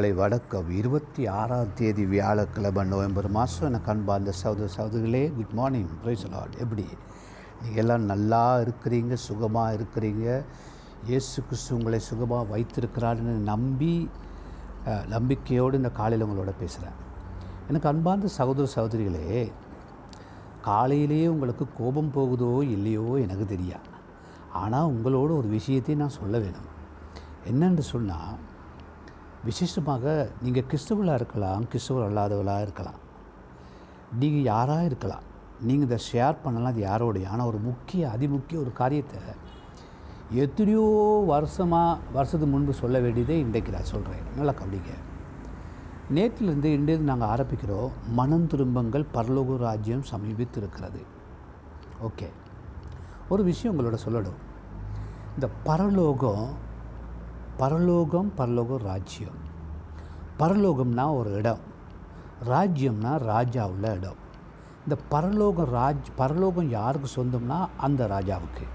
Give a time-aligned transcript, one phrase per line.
[0.00, 0.68] காலை வணக்கம்.
[0.80, 3.66] இருபத்தி ஆறாம் தேதி வியாழக்கிழமை நவம்பர் மாதம்.
[3.70, 6.86] எனக்கு அன்பார்ந்த சகோதர சகோதரிகளே குட் மார்னிங் பிரைஸ் லார்ட் எப்படி?
[7.62, 10.24] நீங்கள் எல்லாம் நல்லா இருக்கிறீங்க சுகமாக இருக்கிறீங்க?
[11.08, 13.92] இயேசு கிறிஸ்து உங்களை சுகமாக வைத்திருக்கிறாருன்னு நம்பி
[15.14, 16.98] நம்பிக்கையோடு இந்த காலையில் உங்களோட பேசுகிறேன்
[17.70, 19.42] எனக்கு அன்பார்ந்த சகோதர சகோதரிகளே
[20.68, 23.90] காலையிலேயே உங்களுக்கு கோபம் போகுதோ இல்லையோ எனக்கு தெரியாது.
[24.62, 26.70] ஆனால் உங்களோட ஒரு விஷயத்தை நான் சொல்ல வேணும்.
[27.52, 28.38] என்னென்று சொன்னால்
[29.48, 30.04] விசேஷமாக
[30.44, 32.98] நீங்கள் கிறிஸ்தவர்களாக இருக்கலாம் கிறிஸ்தவர் அல்லாதவளாக இருக்கலாம்.
[34.20, 35.24] நீங்கள் யாராக இருக்கலாம்.
[35.68, 39.20] நீங்கள் இதை ஷேர் பண்ணலாம் அது யாரோடைய ஆனால் ஒரு முக்கிய அதிமுக்கிய ஒரு காரியத்தை
[40.44, 40.84] எத்தனையோ
[41.32, 44.26] வருஷமாக வருஷத்துக்கு முன்பு சொல்ல வேண்டியதே இன்றைக்கு நான் சொல்கிறேன்.
[44.38, 44.92] நல்லா கவனிங்க.
[46.16, 51.02] நேற்றிலிருந்து இன்றைக்கு நாங்கள் ஆரம்பிக்கிறோம் மனம் திரும்பங்கள் பரலோக ராஜ்யம் சமீபித்து இருக்கிறது
[52.08, 52.28] ஓகே.
[53.32, 54.38] ஒரு விஷயம் உங்களோட சொல்லணும்.
[55.36, 56.46] இந்த பரலோகம்
[57.60, 59.38] பரலோகம் பரலோகம் ராஜ்யம்.
[60.40, 61.62] பரலோகம்னா ஒரு இடம்.
[62.50, 64.20] ராஜ்யம்னா ராஜா உள்ள இடம்.
[64.84, 68.66] இந்த பரலோகம் ராஜ் பரலோகம் யாருக்கு சொந்தம்னா அந்த ராஜாவுக்கு.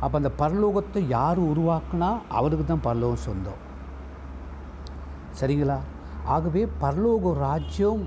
[0.00, 3.60] அப்போ அந்த பரலோகத்தை யார் உருவாக்குனா அவருக்கு தான் பரலோகம் சொந்தம்.
[5.40, 5.78] சரிங்களா?
[6.34, 8.04] ஆகவே பரலோக ராஜ்யம்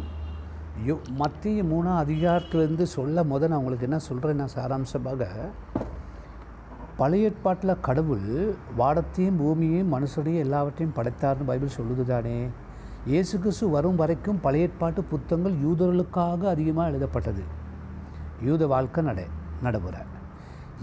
[0.88, 5.24] யோ மத்திய மூணாம் அதிகாரத்திலேருந்து சொல்ல முத நான் உங்களுக்கு என்ன சொல்கிறேன்னா சாராம்சமாக
[7.00, 8.28] பழைய ஏற்பாட்டில் கடவுள்
[8.80, 12.38] வானத்தையும் பூமியையும் மனுஷனையும் எல்லாவற்றையும் படைத்தார்னு பைபிள் சொல்லுது தானே.
[13.12, 17.44] இயேசு கிறிஸ்து வரும் வரைக்கும் பழைய ஏற்பாட்டு புத்தகங்கள் யூதர்களுக்காக அதிகமாக எழுதப்பட்டது.
[18.48, 19.22] யூத வாழ்க்கை நட
[19.66, 20.02] நடைமுறை.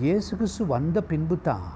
[0.04, 1.68] இயேசு கிறிஸ்து வந்த பின்பு தான்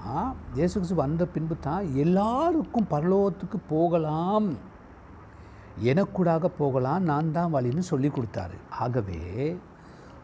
[0.57, 4.49] இயேசு கிறிஸ்து வந்த பின்பு தான் எல்லாருக்கும் பரலோகத்துக்கு போகலாம்.
[5.91, 8.57] எனக்கூடாக போகலாம் நான் தான் வழின்னு சொல்லி கொடுத்தாரு.
[8.85, 9.21] ஆகவே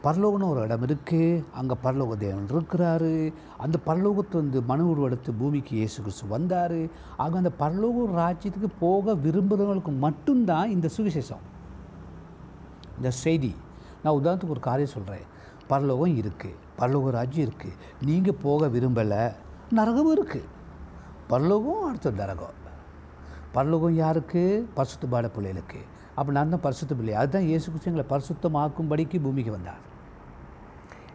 [0.07, 3.13] பரலோகம்னு ஒரு இடம் இருக்குது அங்கே பரலோக தேவன் இருக்கிறாரு.
[3.63, 6.79] அந்த பரலோகத்தை வந்து மனு உருவெடுத்து பூமிக்கு இயேசு கிறிஸ்து வந்தார்.
[7.23, 11.43] ஆக அந்த பரலோக ராஜ்யத்துக்கு போக விரும்புகிறவங்களுக்கு மட்டும்தான் இந்த சுவிசேஷம்.
[12.97, 13.51] இந்த செய்தி.
[14.03, 15.25] நான் உதாரணத்துக்கு ஒரு காரியம் சொல்கிறேன்
[15.71, 17.77] பரலோகம் இருக்குது பரலோக ராஜ்யம் இருக்குது
[18.09, 19.23] நீங்கள் போக விரும்பலை.
[19.79, 20.47] நரகமும் இருக்குது
[21.31, 22.55] பரலோகம் அடுத்த நரகம்.
[23.55, 24.41] பரலோகம் யாருக்கு?
[24.77, 25.79] பரிசுத்த பாட பிள்ளைகளுக்கு
[26.19, 27.13] அப்போ நான் தான் பரிசுத்த பிள்ளை.
[27.21, 29.83] அதுதான் இயேசு கிறிஸ்து எங்களை பரிசுத்தமாக்கும்படிக்கு பூமிக்கு வந்தார்.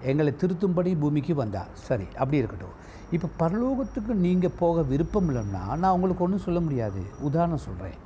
[0.03, 2.77] எங்களை திருத்தும்படி பூமிக்கு வந்தா சரி அப்படி இருக்கட்டும்.
[3.11, 7.03] இப்போ பரலோகத்துக்கு நீங்கள் போக விருப்பம் இல்லைன்னா நான் உங்களுக்கு ஒன்றும் சொல்ல முடியாது.
[7.21, 7.99] உதாரணம் சொல்கிறேன்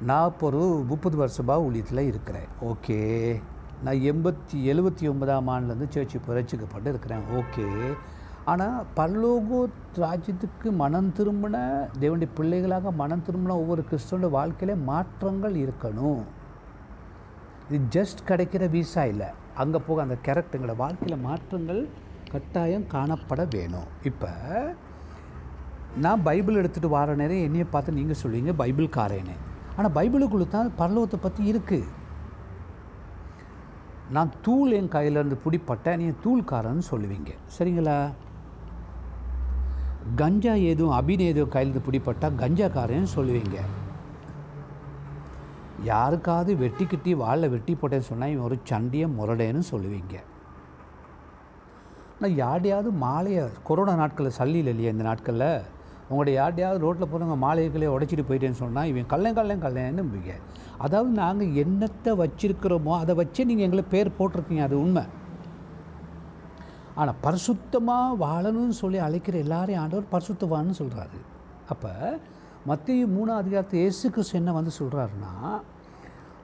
[0.00, 2.48] நான் இப்போ ஒரு முப்பது வருஷமாக ஊழியத்தில் இருக்கிறேன்.
[2.62, 3.00] ஓகே.
[3.84, 7.20] நான் எண்பத்தி எழுபத்தி ஒன்பதாம் ஆண்டுலேருந்து சேர்ச்சி புரட்சிக்கப்பட்டு இருக்கிறேன்.
[7.34, 7.68] ஓகே.
[8.44, 11.56] ஆனால் பரலோக ராஜ்யத்துக்கு மனம் திரும்பின
[12.00, 16.22] தேவனுடைய பிள்ளைகளாக மனம் திரும்பின ஒவ்வொரு கிறிஸ்தவனுடைய வாழ்க்கையில மாற்றங்கள் இருக்கணும்.
[17.70, 19.26] இது ஜஸ்ட் கிடைக்கிற வீசா இல்லை.
[19.60, 21.80] அங்கே போக அந்த கேரக்டருங்களோட வாழ்க்கையில் மாற்றங்கள்
[22.32, 23.88] கட்டாயம் காணப்பட வேணும்.
[24.10, 24.30] இப்போ
[26.04, 29.34] நான் பைபிள் எடுத்துகிட்டு வர நேரம் என்னையை பார்த்து நீங்கள் சொல்லுவீங்க பைபிள் காரேனே
[29.76, 31.90] ஆனால் பைபிளுக்குள்ளே தான் பரலோகத்தை பற்றி இருக்குது
[34.16, 37.30] நான் தூள் என் கையிலேருந்து பிடிப்பட்டேன் நீ தூள்காரன்னு சொல்லுவீங்க.
[37.56, 37.98] சரிங்களா?
[40.20, 43.58] கஞ்சா ஏதும் அபின் ஏதும் கையிலேருந்து பிடிப்பட்டா கஞ்சாக்காரன்னு சொல்லுவீங்க.
[45.90, 50.14] யாருக்காவது வெட்டி கிட்டி வாளில் வெட்டி போட்டேன்னு சொன்னால் இவன் ஒரு சண்டியை முரடேன்னு சொல்லுவீங்க.
[52.16, 55.48] ஆனால் யார்டையாவது மாலையை கொரோனா நாட்களில் சல்லியில் இல்லையா இந்த நாட்களில்?
[56.08, 60.36] உங்களுடைய யார்டையாவது ரோட்டில் போகிறவங்க மாலைகளே உடைச்சிட்டு போயிட்டேன்னு சொன்னால் இவன் கல்லையும் கல்லையும் கல்லைன்னு
[60.86, 65.04] அதாவது நாங்கள் என்னத்தை வச்சுருக்கிறோமோ அதை வச்சே நீங்கள் எங்களை பேர் போட்டிருக்கீங்க அது உண்மை.
[67.00, 71.20] ஆனால் பரிசுத்தமாக வாழணும்னு சொல்லி அழைக்கிற எல்லாரையும் ஆண்டவர் பரிசுத்தவான்னு சொல்கிறாரு
[71.74, 71.92] அப்போ
[72.70, 75.32] மத்திய மூணாவது அதிகாரத்தை இயேசு கிறிஸ்து என்ன வந்து சொல்கிறாருன்னா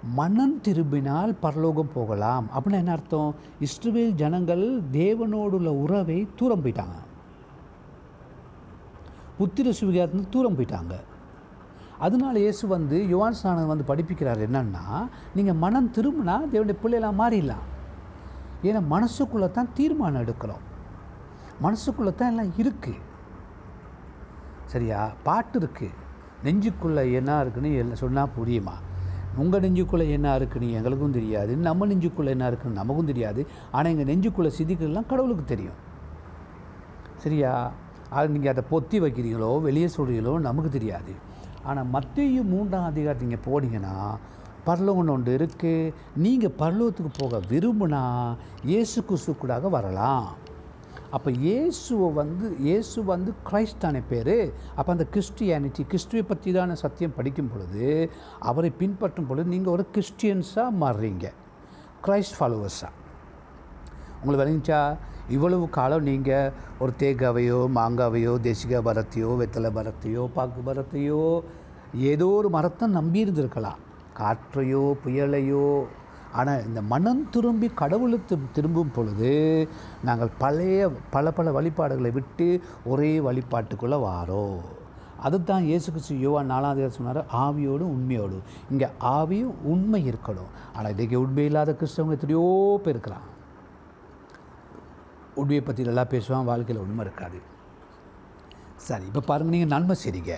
[0.05, 2.49] மனம் திரும்பினால் பரலோகம் போகலாம்.
[2.55, 3.35] அப்படின்னு என்ன அர்த்தம்?
[3.61, 6.99] இஸ்ரேல் ஜனங்கள் தேவனோடு உள்ள உறவை தூரம் போயிட்டாங்க.
[9.39, 10.95] புத்திர சுவிகாரத்துலேருந்து தூரம் போயிட்டாங்க.
[11.99, 14.85] அதனால இயேசு வந்து யுவான் ஸ்நானம் வந்து படிப்பிக்கிறார் என்னன்னா
[15.35, 17.67] நீங்கள் மனம் திரும்பினா தேவனுடைய பிள்ளைலாம் மாறிடலாம்.
[18.63, 20.65] ஏன்னா மனசுக்குள்ளே தான் தீர்மானம் எடுக்கிறோம்.
[21.65, 23.07] மனசுக்குள்ளே தான் எல்லாம் இருக்குது
[24.67, 25.11] சரியா?
[25.23, 25.97] பாட்டு இருக்குது
[26.45, 28.77] நெஞ்சுக்குள்ளே என்ன இருக்குன்னு எல்லாம் சொன்னால் புரியுமா?
[29.43, 31.53] உங்கள் நெஞ்சுக்குள்ளே என்ன இருக்குன்னு எங்களுக்கும் தெரியாது.
[31.67, 33.41] நம்ம நெஞ்சுக்குள்ளே என்ன இருக்குன்னு நமக்கும் தெரியாது.
[33.77, 35.79] ஆனால் எங்கள் நெஞ்சுக்குள்ளே சிதிக்கலாம் கடவுளுக்கு தெரியும்.
[37.25, 37.53] சரியா?
[38.19, 41.13] அது நீங்கள் அதை பொத்தி வைக்கிறீங்களோ வெளியே சொல்கிறீங்களோ நமக்கு தெரியாது.
[41.69, 43.95] ஆனால் மத்திய மூன்றாம் அதிகாரத்தை நீங்கள் போனீங்கன்னா
[44.67, 45.93] பரலோகம்னு ஒன்று இருக்குது
[46.25, 48.03] நீங்கள் பரலோகத்துக்கு போக விரும்பினா
[48.71, 50.29] இயேசு குசுக்கூடாக வரலாம்.
[51.17, 54.37] அப்போ இயேசுவை வந்து இயேசு வந்து கிரைஸ்டான பேர்?
[54.79, 57.87] அப்போ அந்த கிறிஸ்டியானிட்டி கிறிஸ்துவை பற்றி தான சத்தியம் படிக்கும் பொழுது
[58.51, 61.27] அவரை பின்பற்றும் பொழுது நீங்கள் ஒரு கிறிஸ்டியன்ஸாக மாறுறீங்க.
[62.07, 62.93] கிரைஸ்ட் ஃபாலோவர்ஸாக
[64.21, 64.81] உங்களுக்கு விளங்கிச்சா?
[65.37, 66.53] இவ்வளவு காலம் நீங்கள்
[66.83, 71.23] ஒரு தேங்காவையோ மாங்காவையோ தேசிகா மரத்தையோ வெத்தலை மரத்தையோ பாக்கு மரத்தையோ
[72.13, 73.79] ஏதோ ஒரு மரத்தை நம்பி இருந்திருக்கலாம்.
[74.21, 75.67] காற்றையோ புயலையோ
[76.33, 79.33] ஆனால் இந்த மனம் திரும்பி கடவுளுக்கு திரும்பும் பொழுது
[80.09, 82.49] நாங்கள் பழைய பல பல வழிபாடுகளை விட்டு
[82.85, 84.61] ஒரே வழிபாட்டுக்குள்ளே வாரோம்.
[85.27, 90.53] அதுதான் இயேசு கிறிஸ்து யோவா நாலாவது சொன்னார் ஆவியோடும் உண்மையோடும் இங்கே ஆவியும் உண்மை இருக்கணும்.
[90.77, 92.45] ஆனால் இன்றைக்கி உண்மை இல்லாத கிறிஸ்தவங்க எத்தனையோ
[92.85, 93.27] பேர் இருக்கிறான்
[95.41, 97.41] உண்மையை பற்றி நல்லா பேசுவான் வாழ்க்கையில் உண்மை இருக்காது.
[98.87, 100.35] சரி இப்போ பாருங்கள் நீங்கள் நன்மை செய்றீங்க.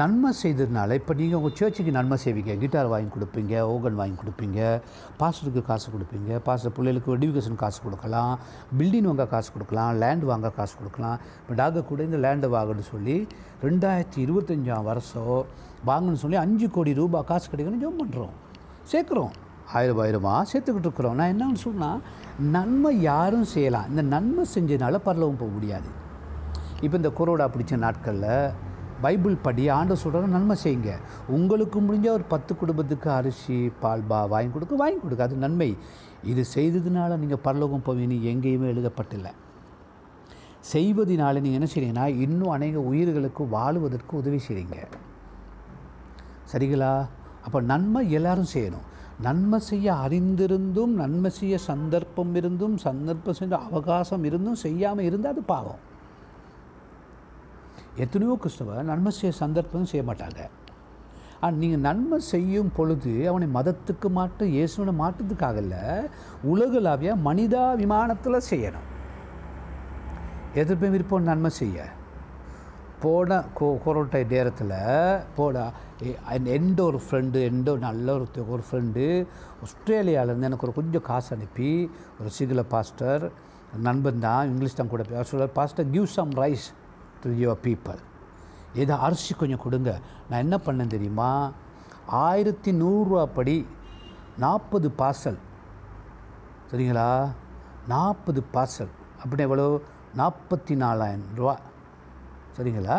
[0.00, 2.52] நன்மை செய்ததுனால இப்போ நீங்கள் உங்கள் சேர்ச்சுக்கு நன்மை செய்வீங்க.
[2.62, 4.58] கிட்டார் வாங்கி கொடுப்பீங்க ஓகன் வாங்கி கொடுப்பீங்க
[5.20, 8.34] பாஸ்டருக்கு காசு கொடுப்பீங்க பாஸ்டர் பிள்ளைகளுக்கு எடுக்கேஷன் காசு கொடுக்கலாம்
[8.80, 11.16] பில்டிங் வாங்க காசு கொடுக்கலாம் லேண்ட் வாங்க காசு கொடுக்கலாம்.
[11.40, 13.16] இப்போ டாக்டர் கூட இந்த லேண்டை வாங்கன்னு சொல்லி
[13.66, 15.40] ரெண்டாயிரத்தி இருபத்தஞ்சாம் வருஷம்
[15.90, 18.36] வாங்கன்னு சொல்லி அஞ்சு கோடி ரூபாய் காசு கிடைக்கணும்னு ஜம் பண்ணுறோம்
[18.92, 19.32] சேர்க்குறோம்.
[19.78, 21.16] ஆயிரம் ஆயிரமாக சேர்த்துக்கிட்டு இருக்கிறோம்.
[21.20, 22.00] நான் என்னன்னு சொன்னால்
[22.54, 23.88] நன்மை யாரும் செய்யலாம்.
[23.90, 25.90] இந்த நன்மை செஞ்சதுனால பரலவும் போக முடியாது.
[26.84, 28.32] இப்போ இந்த கொரோனா பிடிச்ச நாட்களில்
[29.04, 30.92] பைபிள் படி ஆண்டு சொல்கிறாங்க நன்மை செய்யுங்க.
[31.36, 35.70] உங்களுக்கு முடிஞ்ச ஒரு பத்து குடும்பத்துக்கு அரிசி பால் பா வாங்கி கொடுக்க வாங்கி கொடுக்க அது நன்மை.
[36.32, 39.32] இது செய்ததுனால நீங்கள் பரலோகம் போவீங்க எங்கேயுமே எழுதப்பட்டில்லை.
[40.72, 44.78] செய்வதனால நீங்கள் என்ன செய்றீங்கன்னா இன்னும் அநேக உயிர்களுக்கு வாழுவதற்கு உதவி செய்கிறீங்க
[46.52, 46.92] சரிங்களா?
[47.46, 48.86] அப்போ நன்மை எல்லாரும் செய்யணும்.
[49.26, 55.80] நன்மை செய்ய அறிந்திருந்தும் நன்மை செய்ய சந்தர்ப்பம் இருந்தும் சந்தர்ப்பம் செஞ்ச அவகாசம் இருந்தும் செய்யாமல் இருந்தால் அது பாவம்.
[58.04, 60.40] எத்தனையோ கிறிஸ்தவ நன்மை செய்ய சந்தர்ப்பம் செய்ய மாட்டாங்க.
[61.40, 65.84] ஆனால் நீங்கள் நன்மை செய்யும் பொழுது அவனை மதத்துக்கு மாட்டு இயேசுவனை மாட்டத்துக்காக இல்லை
[66.52, 68.88] உலகளாவிய மனிதா விமானத்தில் செய்யணும்.
[70.62, 71.78] எதிர்ப்பும் விருப்பம் நன்மை செய்ய.
[73.02, 74.72] போன கோ கொரோட்டை நேரத்தில்
[75.36, 75.66] போன
[76.56, 79.04] எந்த ஒரு ஃப்ரெண்டு எந்த ஒரு நல்ல ஒரு ஒரு ஃப்ரெண்டு
[79.66, 81.70] ஆஸ்திரேலியாவிலேருந்து எனக்கு ஒரு கொஞ்சம் காசு அனுப்பி
[82.20, 83.24] ஒரு சிகில பாஸ்டர்
[83.86, 86.66] நண்பன் தான் இங்கிலீஷ் தான் கூட சொல்ல pastor give some rice
[87.22, 88.00] to your people
[88.74, 90.00] ஏதோ அரிசி கொஞ்சம் கொடுங்க.
[90.30, 91.52] நான் என்ன பண்ணேன் தெரியுமா?
[92.06, 93.66] ஆயிரத்தி நூறுரூவா படி
[94.38, 95.38] நாற்பது பார்சல்
[96.70, 97.08] சரிங்களா?
[97.88, 99.80] நாற்பது பார்சல் அப்படின்னு எவ்வளோ?
[100.16, 101.58] நாற்பத்தி நாலாயிரம் ரூபா.
[102.56, 102.98] சரிங்களா?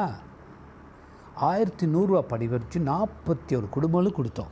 [1.36, 4.52] ஆயிரத்தி நூறுரூவா படி வச்சு நாற்பத்தி ஒரு குடும்பங்களும் கொடுத்தோம்.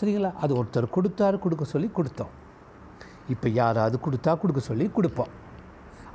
[0.00, 0.30] சரிங்களா?
[0.34, 2.32] அது ஒருத்தர் கொடுத்தாரு கொடுக்க சொல்லி கொடுத்தோம்.
[3.28, 5.32] இப்போ யாராவது கொடுத்தா கொடுக்க சொல்லி கொடுப்போம்.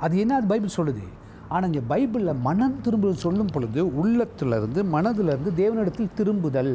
[0.00, 0.34] அது என்ன?
[0.34, 1.04] அது பைபிள் சொல்லுது.
[1.52, 6.74] ஆனால் இங்கே பைபிளில் மனம் திரும்புதல் சொல்லும் பொழுது உள்ளத்திலிருந்து மனதிலிருந்து தேவனிடத்தில் திரும்புதல்.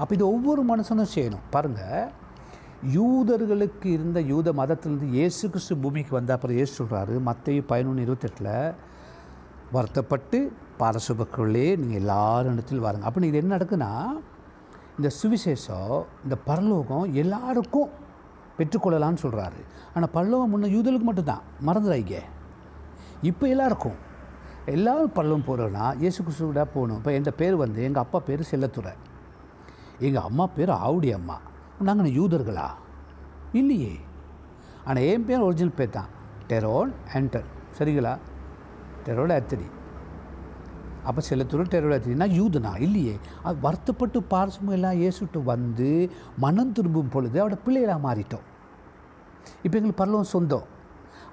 [0.00, 1.44] அப்போ இது ஒவ்வொரு மனுஷனும் செய்யணும்.
[1.54, 2.08] பாருங்கள்
[2.96, 8.54] யூதர்களுக்கு இருந்த யூத மதத்திலிருந்து இயேசு கிறிஸ்து பூமிக்கு வந்த அப்புறம் இயேசு சொல்கிறாரு மத்தையும் பதினொன்று இருபத்தெட்டில்
[9.76, 10.38] வருத்தப்பட்டு
[10.80, 13.06] பாரசுபக்குள்ளே நீங்கள் எல்லாரும் இடத்தில் வாருங்க.
[13.08, 13.92] அப்போ இது என்ன நடக்குன்னா
[14.98, 17.90] இந்த சுவிசேஷம் இந்த பரலோகம் எல்லாருக்கும்
[18.58, 19.60] பெற்றுக்கொள்ளலாம்னு சொல்கிறாரு
[19.94, 21.44] ஆனால் பரலோகம் முன்ன யூதர்களுக்கு மட்டும்தான்.
[21.68, 22.18] மறந்துடாய்ங்க
[23.22, 23.98] இப்போ எல்லாம் இருக்கும்.
[24.74, 26.96] எல்லாரும் பள்ளம் போகிறோன்னா இயேசு கிறிஸ்துவோட போகணும்.
[26.96, 28.92] இப்போ எந்த பேர் வந்து எங்கள் அப்பா பேர் செல்லத்துறை.
[29.98, 31.36] எங்கள் அம்மா பேர் ஆவுடி அம்மா.
[31.88, 32.68] நாங்கள் யூதர்களா?
[33.52, 33.94] இல்லையே.
[34.84, 36.08] ஆனால் என் பேர் ஒரிஜினல் பேர் தான்.
[36.48, 37.46] டெரோன் ஆண்டர்.
[37.78, 38.14] சரிங்களா?
[39.06, 39.68] டெரோட அத்தடி
[41.08, 42.72] அப்போ செல்லத்துறை டெரோட அத்தடினா யூதனா?
[42.86, 43.14] இல்லையே.
[43.42, 48.44] அது வருத்தப்பட்டு பாரசமும் எல்லாம் இயேசுட்டு வந்து மனம் திரும்பும் பொழுது அவட பிள்ளைகளாக மாறிட்டோம்.
[49.62, 50.78] இப்போ எங்களுக்கு பரலவம் சொந்தம்.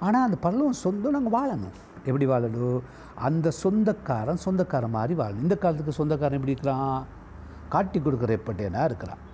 [0.00, 2.04] ஆனால் அந்த பல்லவன் சொந்தம் நாங்கள் வாழணும்.
[2.04, 2.80] எப்படி வாழணும்?
[3.14, 5.42] அந்த சொந்தக்காரன் சொந்தக்காரன் மாதிரி வாழணும்.
[5.42, 7.06] இந்த காலத்துக்கு சொந்தக்காரன் எப்படி இருக்கிறான்?
[7.68, 9.26] காட்டி கொடுக்குற எப்பட்டேனா இருக்கிறான்.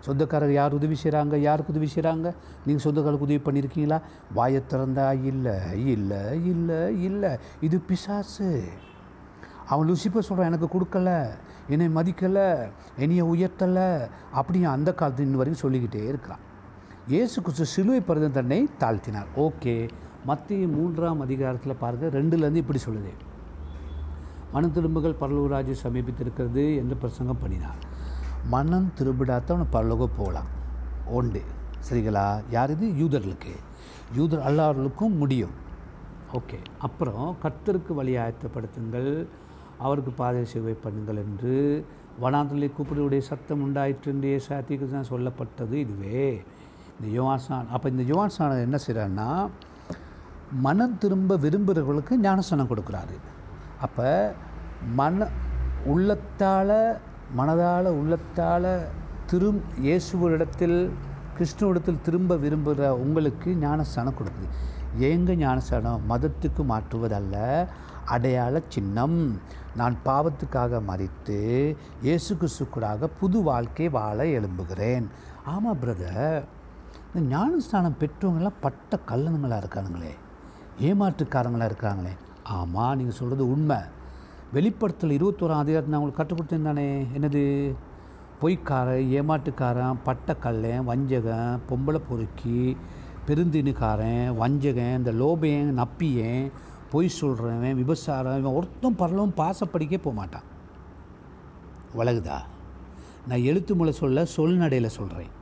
[0.00, 2.34] சொந்தக்காரர் யார் உதவி செய்கிறாங்க யாருக்கு உதவி செய்கிறாங்க
[2.66, 4.00] நீங்கள் சொந்தக்காரருக்கு உதவி பண்ணியிருக்கீங்களா?
[4.34, 7.36] வாயை திறந்தா இல்லை இல்லை இல்லை இல்லை.
[7.60, 8.64] இது பிசாசு.
[9.66, 11.28] அவன் லூசிப்பர் சொல்கிறான் எனக்கு கொடுக்கல.
[11.68, 12.68] என்னை மதிக்கலை.
[12.98, 14.08] என்னையை உயர்த்தலை.
[14.34, 16.45] அப்படின்னு அந்த காலத்து இன்ன வரைக்கும் சொல்லிக்கிட்டே இருக்கிறான்.
[17.12, 19.28] இயேசு கிறிஸ்து சிலுவை பிறந்த தன்னை தாழ்த்தினார்.
[19.42, 19.74] ஓகே.
[20.28, 23.12] மத்திய மூன்றாம் அதிகாரத்தில் பாருங்கள் ரெண்டுலேருந்து இப்படி சொல்லுது.
[24.54, 27.78] மனம் திரும்புகள் பரலூராஜு சமீபித்திருக்கிறது என்று பிரசங்கம் பண்ணினார்.
[28.54, 30.50] மனம் திரும்பிடாத அவனை பரலோகம் போகலாம்
[31.18, 31.42] ஒன்று
[31.88, 32.26] சரிங்களா?
[32.56, 32.88] யார் இது?
[33.02, 33.54] யூதர்களுக்கு.
[34.18, 35.54] யூதர் அல்லாதவர்களுக்கும் முடியும்.
[36.40, 36.60] ஓகே.
[36.88, 39.10] அப்புறம் கர்த்தருக்கு வழியாயத்தப்படுத்துங்கள்
[39.86, 41.54] அவருக்கு பாதை சேவை பண்ணுங்கள் என்று
[42.24, 46.22] வனாந்தலை கூப்பிடுடைய சத்தம் உண்டாயிற்று என்று ஏசாத்திக்கு தான் சொல்லப்பட்டது இதுவே.
[46.98, 49.30] இந்த யுவான்சான் அப்போ இந்த யுவான்ஸ்நானம் என்ன செய்கிறாருன்னா
[50.66, 53.16] மனம் திரும்ப விரும்புகிறவர்களுக்கு ஞானஸ்தானம் கொடுக்குறாரு.
[53.86, 54.08] அப்போ
[55.00, 55.28] மன
[55.92, 56.78] உள்ளத்தால்
[57.38, 58.70] மனதால் உள்ளத்தால்
[59.30, 60.78] திரும் இயேசுவரிடத்தில்
[61.38, 64.48] கிருஷ்ணனிடத்தில் திரும்ப விரும்புகிற உங்களுக்கு ஞானஸ்தானம் கொடுக்குது.
[65.08, 67.36] ஏங்க ஞானஸ்தானம் மதத்துக்கு மாற்றுவதல்ல
[68.14, 69.18] அடையாள சின்னம்.
[69.80, 71.38] நான் பாவத்துக்காக மறித்து
[72.06, 75.06] இயேசு கிறிஸ்துக்கூடாக புது வாழ்க்கை வாழ எழும்புகிறேன்.
[75.54, 76.38] ஆமாம் பிரதர்
[77.14, 80.12] இந்த ஞானஸ்தானம் பெற்றவங்களாம் பட்ட கல்லனுங்களாக இருக்கானுங்களே.
[80.80, 82.14] ஏமாற்றுக்காரங்களாக இருக்காங்களே.
[82.42, 83.76] ஆமாம் நீங்கள் சொல்கிறது உண்மை.
[84.52, 87.74] வெளிப்படுத்தல் இருபத்தோராம் அதிகாரத்தை நான் உங்களுக்கு கற்றுக் கொடுத்தேன் என்னது?
[88.40, 92.76] பொய்க்காரன் ஏமாட்டுக்காரன் பட்டக்கல்லன் வஞ்சகன் பொம்பளை பொறுக்கி
[93.26, 96.50] பெருந்தினுக்காரன் வஞ்சகன் இந்த லோபையன் நப்பியன்
[96.90, 100.42] பொய் சொல்கிறவன் விபசாரம் இவன் ஒருத்தம் பரலவும் பாசப்படிக்கே போக மாட்டான்.
[101.96, 102.38] வழகுதா
[103.28, 105.34] நான் எழுத்து மூலை சொல்ல சொல்நடையில் சொல்கிறேன்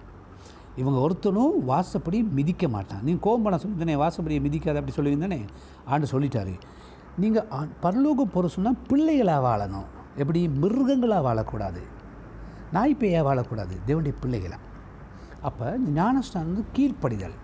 [0.77, 3.03] இவங்க ஒருத்தனும் வாசப்படி மிதிக்க மாட்டான்.
[3.03, 5.41] நீங்கள் கோம்பனை சொல்லித்தானே வாசப்படியை மிதிக்காத அப்படி சொல்லியிருந்தானே
[5.87, 6.55] ஆண்டு சொல்லிட்டாரு.
[7.23, 7.47] நீங்கள்
[7.83, 9.89] பரலோக போகிற சொன்னால் பிள்ளைகளாக வாழணும்.
[10.17, 10.41] எப்படி?
[10.63, 11.83] மிருகங்களாக வாழக்கூடாது.
[12.73, 13.75] நாய் பேயாக வாழக்கூடாது.
[13.87, 14.63] தேவனுடைய பிள்ளைகளாக
[15.49, 17.37] அப்போ இந்த ஞானஸ்தானம் வந்து கீழ்ப்படிதல்.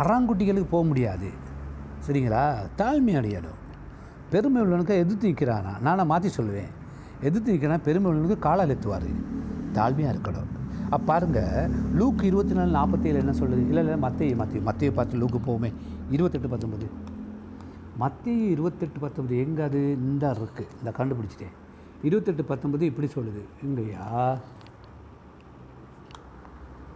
[0.00, 1.28] அறாங்குட்டிகளுக்கு போக முடியாது.
[2.06, 2.44] சரிங்களா?
[2.78, 3.60] தாழ்மை அடையணும்.
[4.30, 6.72] பெருமை உள்ளவனுக்கு எதிர்த்து நிற்கிறானா நானே மாற்றி சொல்லுவேன்.
[7.20, 9.08] எதிர்த்து நிற்கிறான் பெருமை உள்ளவனுக்கு காலால் எத்துவார்
[9.78, 10.50] தாழ்மையாக இருக்கணும்.
[10.84, 13.62] அப்போ பாருங்கள் லூக் இருபத்தி நாலு நாற்பத்தேழு என்ன சொல்லுது?
[13.70, 15.72] இல்லை இல்லை மத்திய மத்திய மத்திய பார்த்து லூக்கு போவோமே.
[16.10, 16.86] இருபத்தெட்டு பத்தொம்பது.
[18.02, 19.92] மத்திய இருபத்தெட்டு பத்தொம்பது எங்கே அது?
[19.92, 21.54] இந்த இருக்குது இந்த கண்டுபிடிச்சிட்டேன்.
[22.02, 23.42] இருபத்தெட்டு பத்தொம்பது இப்படி சொல்லுது.
[23.66, 24.38] எங்கய்யா?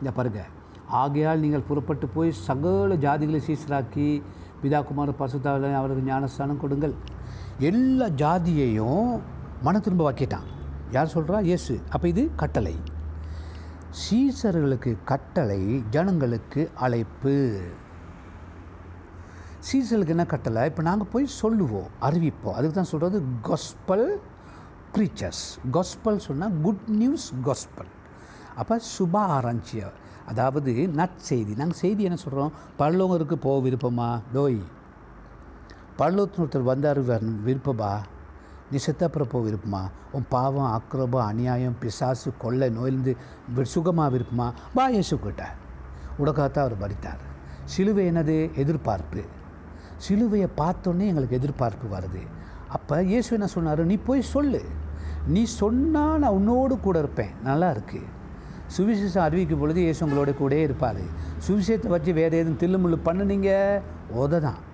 [0.01, 0.43] இந்த பாருங்க.
[0.87, 4.23] ஆகையால் நீங்கள் புறப்பட்டு போய் சகல ஜாதிகளை சீசராக்கி
[4.63, 6.95] பிதாகுமார் பசுத்தாவில் அவருக்கு ஞானஸ்தானம் கொடுங்கள்.
[7.59, 9.21] எல்லா ஜாதியையும்
[9.63, 10.47] மன திரும்ப வாக்கிட்டான்.
[10.91, 11.81] யார் சொல்கிறா இயேசு.
[11.91, 12.77] அப்போ இது கட்டளை.
[13.91, 17.61] சீசர்களுக்கு கட்டளை ஜனங்களுக்கு அழைப்பு.
[19.69, 20.65] சீசர்களுக்கு என்ன கட்டளை?
[20.65, 22.57] இப்போ நாங்கள் போய் சொல்லுவோம் அறிவிப்போம்.
[22.57, 24.19] அதுக்கு தான் சொல்கிறது கொஸ்பல்
[24.95, 27.93] ப்ரீச்சர்ஸ் கொஸ்பல் சொன்னால் குட் நியூஸ் கொஸ்பல்
[28.57, 29.93] அப்போ சுப ஆரஞ்சிய
[30.27, 31.57] அதாவது நற்செய்தி.
[31.57, 34.21] நாங்கள் செய்தி என்ன சொல்கிறோம் பல்லவங்களுக்கு போக விருப்பமா?
[34.33, 34.61] டோய்.
[35.99, 37.01] பல்லவத்தின் ஒருத்தர் வந்தார்
[37.47, 37.93] விருப்பமா?
[38.71, 39.81] நீ செத்தப்புறம் போக விருப்பமா
[40.13, 43.17] உன் பாவம் அக்ரோபம் அநியாயம் பிசாசு கொள்ளை நோயிலிருந்து
[43.57, 45.55] வி- சுகமா விருப்பமா வா இயேசு கிட்ட.
[46.19, 47.27] உடக்காத்தான் அவர் பறித்தார்
[47.65, 48.55] சிலுவை என்னது?
[48.55, 49.25] எதிர்பார்ப்பு.
[50.09, 52.27] சிலுவையை பார்த்தோன்னே எங்களுக்கு எதிர்பார்ப்பு வருது.
[52.69, 53.85] அப்போ இயேசு என்ன சொன்னார்?
[53.85, 54.65] நீ போய் சொல்லு.
[55.27, 57.31] நீ சொன்னால் நான் உன்னோடு கூட இருப்பேன்.
[57.43, 58.05] நல்லா இருக்குது
[58.77, 61.01] சுவிசேஷம் அறிவிக்கும் பொழுது இயேசு உங்களோட கூட இருப்பார்.
[61.49, 63.81] சுவிசேஷத்தை வச்சு வேறு எதுவும் தில்லுமுள்ளு பண்ணுனீங்க?
[64.17, 64.67] உத தான்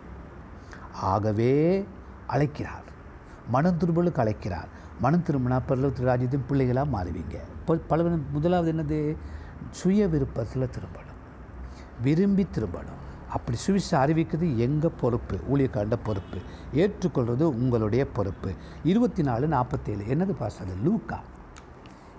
[0.92, 1.86] ஆகவே
[2.26, 2.83] அழைக்கிறார்.
[3.48, 4.68] மனம் திரும்பலுக்கு அழைக்கிறார்
[5.00, 7.32] மனம் திரும்பினா பரலோகத்து ராஜ்யத்தின் பிள்ளைகளாக மாறுவீங்க.
[7.32, 9.16] இப்போ பல முதலாவது என்னது?
[9.70, 11.12] சுய விருப்பத்தில் திரும்பணும்.
[12.02, 13.02] விரும்பி திரும்பணும்.
[13.30, 15.38] அப்படி சுவிச அறிவிக்கிறது எங்கள் பொறுப்பு?
[15.52, 16.38] ஊழியக்காண்ட பொறுப்பு.
[16.72, 18.52] ஏற்றுக்கொள்வது உங்களுடைய பொறுப்பு.
[18.84, 21.20] இருபத்தி நாலு நாற்பத்தேழு என்னது பாசது லூக்கா.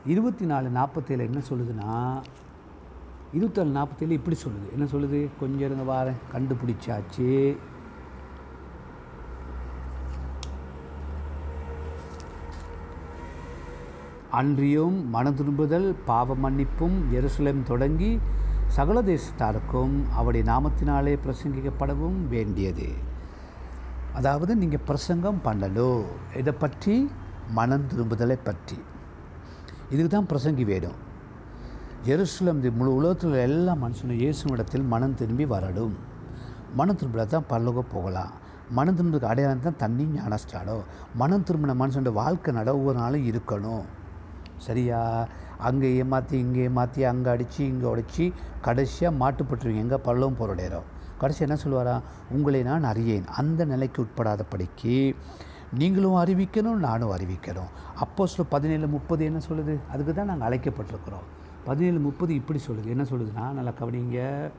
[0.05, 2.22] இருபத்தி நாலு நாற்பத்தேழு என்ன சொல்லுதுன்னா
[3.34, 4.72] இருபத்தாலு நாற்பத்தேழு இப்படி சொல்லுது.
[4.72, 5.29] என்ன சொல்லுது?
[5.39, 6.36] கொஞ்சம் இருங்க வாரேன்.
[6.36, 7.58] கண்டுபிடிச்சாச்சு.
[14.39, 15.37] அன்றியும் மனம்
[16.09, 18.11] பாவ மன்னிப்பும் எருசலேம் தொடங்கி
[18.75, 22.87] சகல தேசத்தாருக்கும் அவருடைய நாமத்தினாலே பிரசங்கிக்கப்படவும் வேண்டியது.
[24.19, 26.05] அதாவது நீங்கள் பிரசங்கம் பண்ணணும்.
[26.41, 26.95] இதை பற்றி
[27.57, 28.77] மனம் திரும்புதலை பற்றி.
[29.93, 30.99] இதுக்கு தான் பிரசங்கி வேணும்.
[32.13, 35.95] எருசலம் முழு உலகத்தில் எல்லா மனுஷனும் இயேசுவிடத்தில் மனம் திரும்பி வரணும்.
[36.79, 38.33] மனம் திரும்பினா தான் பரலோகம் போகலாம்.
[38.77, 40.83] மனம் திரும்புறதுக்கு அடையாளம் தான் தண்ணி ஞானஸ்டாடம்
[41.21, 43.85] மனம் திரும்பின மனுஷனோட வாழ்க்கை நட ஒவ்வொரு நாளும் இருக்கணும்.
[44.57, 45.27] சரியா?
[45.57, 49.83] அங்கே ஏமாற்றி இங்கே ஏமாற்றி அங்கே அடித்து இங்கே உடைச்சி கடைசியாக மாட்டுப்பட்டுருவீங்க.
[49.85, 50.83] எங்கே பள்ளவும் போகிற நேரம்.
[51.17, 52.01] கடைசி என்ன சொல்லுவாரா?
[52.31, 53.25] உங்களை நான் அறியேன்.
[53.27, 55.15] அந்த நிலைக்கு உட்படாதபடிக்கு
[55.74, 57.71] நீங்களும் அறிவிக்கணும் நானும் அறிவிக்கணும்.
[57.95, 59.77] அப்போ சொல்ல பதினேழு முப்பது என்ன சொல்லுது?
[59.91, 61.25] அதுக்கு தான் நாங்கள் அழைக்கப்பட்டிருக்கிறோம்.
[61.65, 62.85] பதினேழு முப்பது இப்படி சொல்லுது.
[62.85, 64.51] என்ன சொல்லுதுன்னா நல்லா கவனிங்க.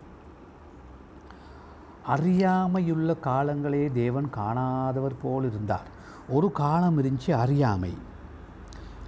[2.08, 5.86] அறியாமையுள்ள காலங்களே தேவன் காணாதவர் போல் இருந்தார்.
[6.28, 7.94] ஒரு காலம் இருந்துச்சு அறியாமை.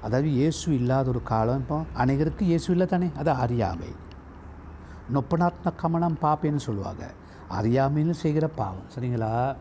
[0.02, 3.10] அதாவது இயேசு இல்லாத ஒரு காலம் இப்போ அநேகருக்கு இயேசு இல்லை தானே?
[3.16, 3.90] அது அறியாமை.
[5.14, 7.04] நொப்பனாத்ம கமனம் பாப்பேன்னு சொல்லுவாங்க.
[7.58, 8.86] அறியாமைன்னு செய்கிற பாவம்.
[8.94, 9.56] சரிங்களா?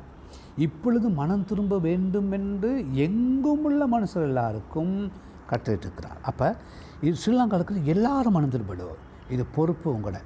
[0.57, 5.11] இப்பொழுது மனம் திரும்ப வேண்டும் என்று எங்கும் உள்ள மனுஷர் எல்லாருக்கும்
[5.49, 6.55] கற்றுட்ருக்கிறார் அப்போ
[7.01, 10.19] இது ஸ்ரீலங்காவுக்கு எல்லாரும் மனம் திரும்பிடுவோம் இது பொறுப்பு உங்களோட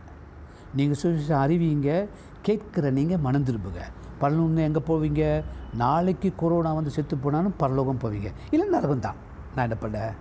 [0.74, 2.08] நீங்கள் சுவிசேஷம் அறிவிங்க
[2.48, 3.82] கேட்குற நீங்கள் மனம் திரும்புங்க.
[4.20, 5.44] பரலோகம் எங்கே போவீங்க?
[5.74, 8.30] நாளைக்கு கொரோனா வந்து செத்து போனாலும் பரலோகம் போவீங்க.
[8.52, 9.16] இல்லை நரகம் தான்.
[9.56, 10.14] நான் என்ன பண்ணேன்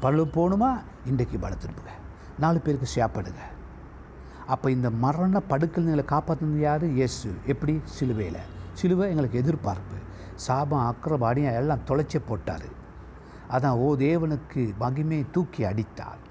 [0.00, 0.70] பரலோகம் போகணுமா
[1.06, 1.92] இன்றைக்கு பல திரும்புங்க
[2.38, 3.44] நாலு பேருக்கு சாப்பாடுங்க
[4.46, 6.86] அப்போ இந்த மரண படுக்கல் எங்களை காப்பாற்றினது யார்?
[6.86, 7.30] இயேசு.
[7.46, 7.80] எப்படி?
[7.84, 8.38] சிலுவையில்.
[8.72, 9.96] சிலுவை எங்களுக்கு எதிர்பார்ப்பு.
[10.34, 12.68] சாபம் அக்கரபாடியும் எல்லாம் தொலைச்சி போட்டார்.
[13.50, 16.22] அதான் ஓ தேவனுக்கு மகிமை தூக்கி அடித்தார்.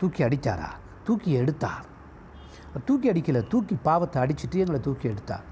[0.00, 0.68] தூக்கி அடித்தாரா?
[1.04, 1.84] தூக்கி எடுத்தார்.
[2.84, 3.46] தூக்கி அடிக்கலை.
[3.46, 5.44] தூக்கி பாவத்தை அடிச்சுட்டு எங்களை தூக்கி எடுத்தார்.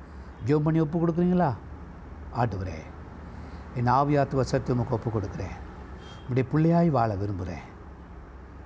[0.47, 1.51] ஜோம் பண்ணி ஒப்பு கொடுக்குறீங்களா?
[2.37, 2.79] ஆட்டுவரே
[3.75, 5.57] என் ஆவியாத்து வசத்தை உமக்கு ஒப்பு கொடுக்குறேன்.
[6.31, 7.63] இப்படி பிள்ளையாய் வாழ விரும்புகிறேன்.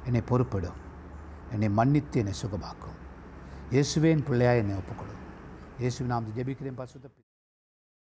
[0.04, 0.80] என்னை பொறுப்பிடும்.
[1.52, 2.98] என்னை மன்னித்து என்னை சுகமாக்கும்.
[3.70, 5.22] இயேசுவேன் பிள்ளையாய் என்னை ஒப்புக்கொடும்
[5.78, 7.06] இயேசுவின் நாம் ஜெபிக்கிறேன் பசுத்த